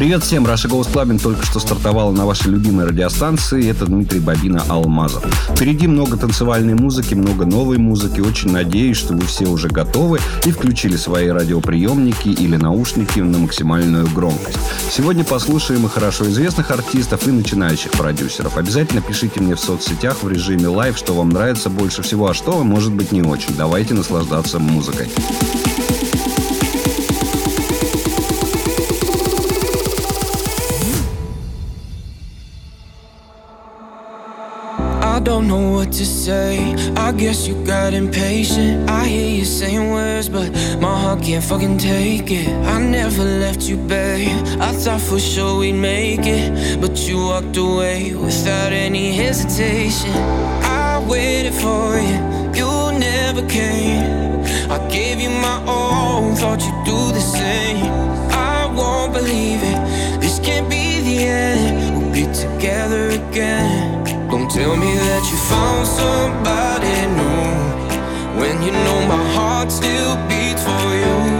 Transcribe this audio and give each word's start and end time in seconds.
Привет 0.00 0.24
всем! 0.24 0.46
Russia 0.46 0.66
Goes 0.66 0.90
Clubbing 0.90 1.22
только 1.22 1.44
что 1.44 1.60
стартовала 1.60 2.10
на 2.10 2.24
вашей 2.24 2.50
любимой 2.50 2.86
радиостанции. 2.86 3.68
Это 3.68 3.84
Дмитрий 3.84 4.20
Bobina 4.20 4.62
Алмазов. 4.66 5.22
Впереди 5.54 5.86
много 5.86 6.16
танцевальной 6.16 6.72
музыки, 6.72 7.12
много 7.12 7.44
новой 7.44 7.76
музыки. 7.76 8.22
Очень 8.22 8.50
надеюсь, 8.50 8.96
что 8.96 9.12
вы 9.12 9.26
все 9.26 9.44
уже 9.44 9.68
готовы 9.68 10.18
и 10.46 10.52
включили 10.52 10.96
свои 10.96 11.28
радиоприемники 11.28 12.28
или 12.28 12.56
наушники 12.56 13.20
на 13.20 13.40
максимальную 13.40 14.08
громкость. 14.08 14.56
Сегодня 14.90 15.22
послушаем 15.22 15.84
и 15.84 15.90
хорошо 15.90 16.24
известных 16.30 16.70
артистов, 16.70 17.28
и 17.28 17.30
начинающих 17.30 17.90
продюсеров. 17.90 18.56
Обязательно 18.56 19.02
пишите 19.02 19.40
мне 19.40 19.54
в 19.54 19.60
соцсетях 19.60 20.22
в 20.22 20.28
режиме 20.30 20.68
live, 20.68 20.96
что 20.96 21.12
вам 21.12 21.28
нравится 21.28 21.68
больше 21.68 22.00
всего, 22.00 22.30
а 22.30 22.32
что 22.32 22.64
может 22.64 22.94
быть 22.94 23.12
не 23.12 23.20
очень. 23.20 23.54
Давайте 23.54 23.92
наслаждаться 23.92 24.60
музыкой. 24.60 25.10
I 35.20 35.22
don't 35.22 35.48
know 35.48 35.72
what 35.72 35.92
to 35.92 36.06
say. 36.06 36.74
I 36.96 37.12
guess 37.12 37.46
you 37.46 37.54
got 37.66 37.92
impatient. 37.92 38.88
I 38.88 39.06
hear 39.06 39.28
you 39.40 39.44
saying 39.44 39.90
words, 39.90 40.30
but 40.30 40.50
my 40.80 40.98
heart 40.98 41.22
can't 41.22 41.44
fucking 41.44 41.76
take 41.76 42.30
it. 42.30 42.48
I 42.48 42.80
never 42.80 43.22
left 43.22 43.68
you, 43.68 43.76
babe. 43.76 44.30
I 44.58 44.72
thought 44.72 45.02
for 45.02 45.20
sure 45.20 45.58
we'd 45.58 45.74
make 45.74 46.20
it, 46.24 46.80
but 46.80 47.06
you 47.06 47.18
walked 47.18 47.54
away 47.58 48.14
without 48.14 48.72
any 48.72 49.12
hesitation. 49.12 50.14
I 50.64 51.04
waited 51.06 51.52
for 51.52 51.98
you, 52.08 52.18
you 52.58 52.98
never 52.98 53.46
came. 53.46 54.40
I 54.70 54.78
gave 54.88 55.20
you 55.20 55.28
my 55.28 55.62
all, 55.66 56.34
thought 56.34 56.62
you'd 56.62 56.84
do 56.86 57.12
the 57.12 57.20
same. 57.20 57.84
I 58.32 58.72
won't 58.74 59.12
believe 59.12 59.60
it. 59.62 60.20
This 60.22 60.38
can't 60.38 60.70
be 60.70 61.02
the 61.02 61.18
end. 61.24 62.00
We'll 62.00 62.12
be 62.14 62.24
together 62.32 63.10
again. 63.10 63.89
Don't 64.30 64.48
tell 64.48 64.76
me 64.76 64.94
that 64.94 65.24
you 65.28 65.36
found 65.36 65.88
somebody 65.88 66.86
new 67.18 68.38
when 68.38 68.62
you 68.62 68.70
know 68.70 69.06
my 69.08 69.24
heart 69.34 69.72
still 69.72 70.14
beats 70.28 70.62
for 70.62 70.94
you. 70.94 71.39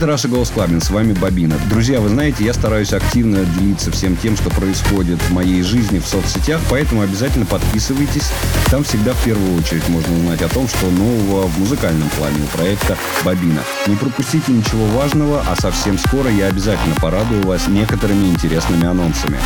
Это 0.00 0.06
Раша 0.06 0.28
Голос 0.28 0.50
Clubbing, 0.50 0.82
с 0.82 0.88
вами 0.88 1.12
Бабина. 1.12 1.56
Друзья, 1.68 2.00
вы 2.00 2.08
знаете, 2.08 2.42
я 2.42 2.54
стараюсь 2.54 2.94
активно 2.94 3.44
делиться 3.44 3.90
всем 3.90 4.16
тем, 4.16 4.34
что 4.34 4.48
происходит 4.48 5.20
в 5.20 5.30
моей 5.30 5.62
жизни 5.62 5.98
в 5.98 6.06
соцсетях, 6.06 6.58
поэтому 6.70 7.02
обязательно 7.02 7.44
подписывайтесь. 7.44 8.30
Там 8.70 8.82
всегда 8.82 9.12
в 9.12 9.22
первую 9.22 9.58
очередь 9.58 9.86
можно 9.90 10.16
узнать 10.16 10.40
о 10.40 10.48
том, 10.48 10.66
что 10.68 10.86
нового 10.90 11.46
в 11.48 11.58
музыкальном 11.58 12.08
плане 12.16 12.36
у 12.42 12.56
проекта 12.56 12.96
Бабина. 13.26 13.60
Не 13.88 13.96
пропустите 13.96 14.52
ничего 14.52 14.86
важного, 14.86 15.44
а 15.46 15.54
совсем 15.54 15.98
скоро 15.98 16.30
я 16.30 16.46
обязательно 16.46 16.94
порадую 16.94 17.42
вас 17.42 17.68
некоторыми 17.68 18.28
интересными 18.28 18.86
анонсами. 18.86 19.38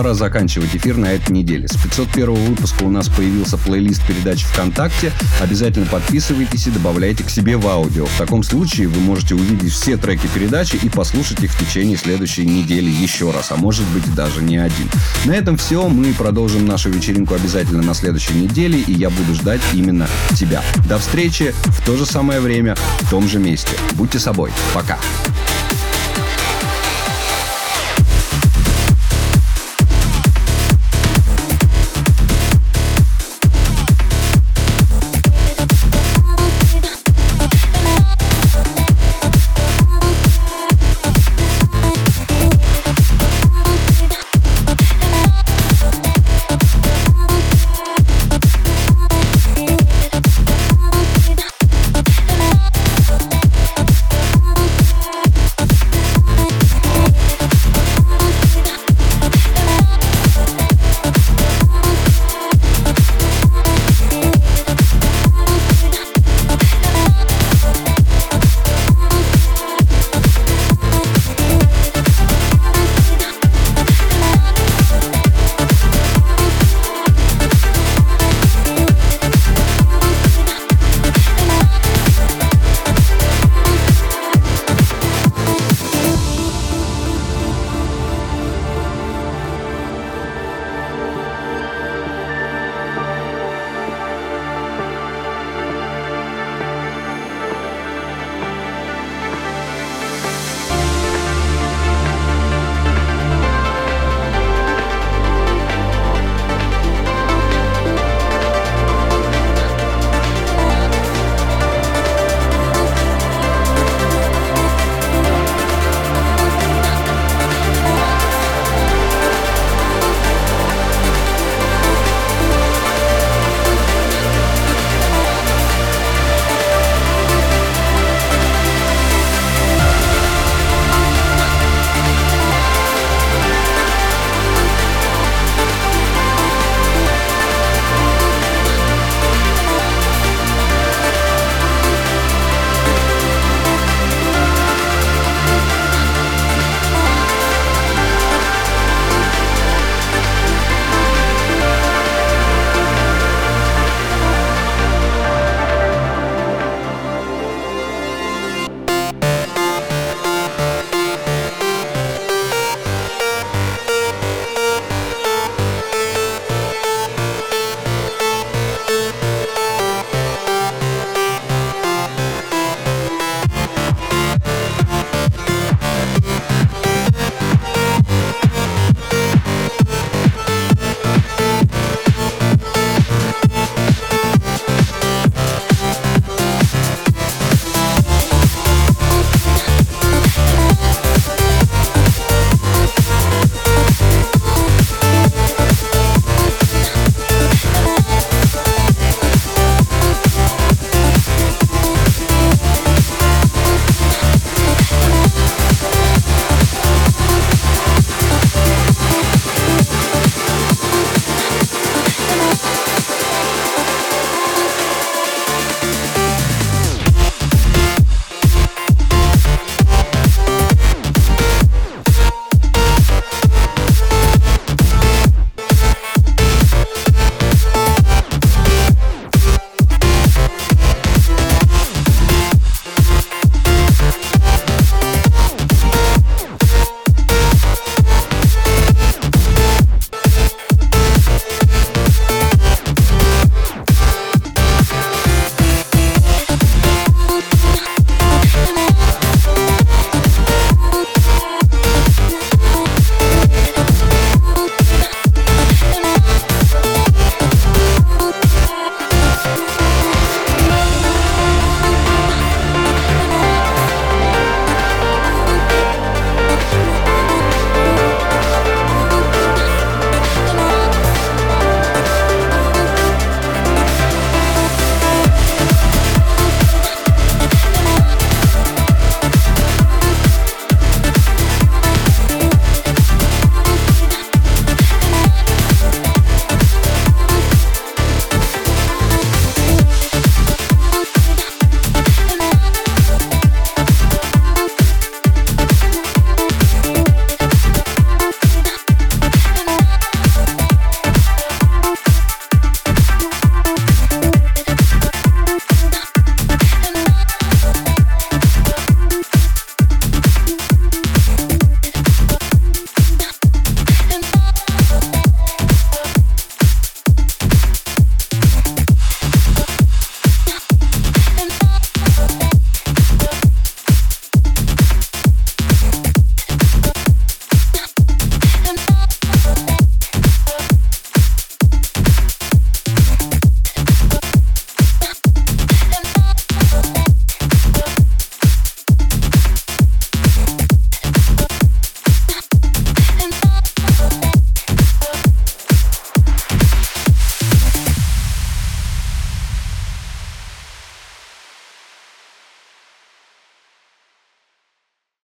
Пора 0.00 0.14
заканчивать 0.14 0.74
эфир 0.74 0.96
на 0.96 1.12
этой 1.12 1.32
неделе. 1.32 1.68
С 1.68 1.76
501 1.76 2.32
выпуска 2.32 2.84
у 2.84 2.90
нас 2.90 3.10
появился 3.10 3.58
плейлист 3.58 4.02
передач 4.06 4.44
ВКонтакте. 4.44 5.12
Обязательно 5.42 5.84
подписывайтесь 5.84 6.66
и 6.66 6.70
добавляйте 6.70 7.22
к 7.22 7.28
себе 7.28 7.58
в 7.58 7.68
аудио. 7.68 8.06
В 8.06 8.16
таком 8.16 8.42
случае 8.42 8.88
вы 8.88 8.98
можете 9.02 9.34
увидеть 9.34 9.70
все 9.70 9.98
треки 9.98 10.26
передачи 10.34 10.76
и 10.82 10.88
послушать 10.88 11.44
их 11.44 11.52
в 11.52 11.58
течение 11.58 11.98
следующей 11.98 12.46
недели 12.46 12.88
еще 12.88 13.30
раз, 13.30 13.52
а 13.52 13.56
может 13.56 13.84
быть 13.88 14.14
даже 14.14 14.42
не 14.42 14.56
один. 14.56 14.88
На 15.26 15.32
этом 15.32 15.58
все. 15.58 15.86
Мы 15.86 16.14
продолжим 16.14 16.66
нашу 16.66 16.88
вечеринку 16.88 17.34
обязательно 17.34 17.82
на 17.82 17.92
следующей 17.92 18.32
неделе, 18.32 18.80
и 18.80 18.94
я 18.94 19.10
буду 19.10 19.34
ждать 19.34 19.60
именно 19.74 20.08
тебя. 20.34 20.62
До 20.88 20.98
встречи 20.98 21.52
в 21.66 21.84
то 21.84 21.98
же 21.98 22.06
самое 22.06 22.40
время, 22.40 22.74
в 23.00 23.10
том 23.10 23.28
же 23.28 23.38
месте. 23.38 23.76
Будьте 23.96 24.18
собой. 24.18 24.50
Пока. 24.72 24.98